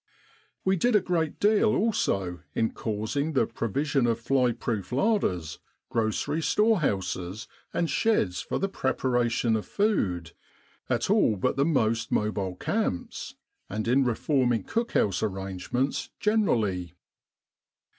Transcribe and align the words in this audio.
We 0.65 0.77
did 0.77 0.95
a 0.95 0.99
great 0.99 1.39
deal 1.39 1.75
also 1.75 2.39
in 2.55 2.71
causing 2.71 3.33
the 3.33 3.45
provision 3.45 4.05
156 4.05 4.27
Camp 4.33 4.63
Sanitation 4.63 4.79
of 4.79 4.89
flyproof 4.89 4.91
larders, 4.97 5.59
grocery 5.91 6.41
storehouses, 6.41 7.47
and 7.71 7.87
sheds 7.87 8.41
for 8.41 8.57
the 8.57 8.67
preparation 8.67 9.55
of 9.55 9.67
food, 9.67 10.31
at 10.89 11.11
all 11.11 11.35
but 11.35 11.55
the 11.55 11.65
most 11.65 12.11
mobile 12.11 12.55
camps, 12.55 13.35
and 13.69 13.87
in 13.87 14.03
reforming 14.03 14.63
cookhouse 14.63 15.21
arrangements 15.21 16.09
generally. 16.19 16.95